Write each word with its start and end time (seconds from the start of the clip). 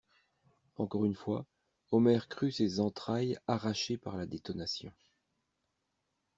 Encore 0.77 1.05
une 1.05 1.13
fois, 1.13 1.45
Omer 1.91 2.27
crut 2.27 2.51
ses 2.55 2.79
entrailles 2.79 3.37
arrachées 3.45 3.99
par 3.99 4.17
la 4.17 4.25
détonation. 4.25 4.91